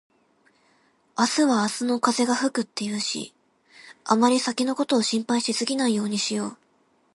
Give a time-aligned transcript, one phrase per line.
[1.15, 3.35] 「明日は明日の風が吹く」って言うし、
[4.03, 6.57] あまり先のことを心配しすぎないようにしよう。